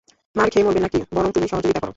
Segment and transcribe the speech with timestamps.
[0.35, 1.89] মার খেয়ে মরবে না-কি, বরং তুমি সহযোগিতা করো।